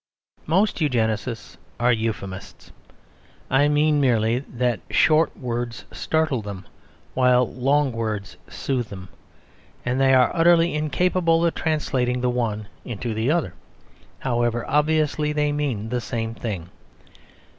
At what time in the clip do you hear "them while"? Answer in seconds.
6.41-7.47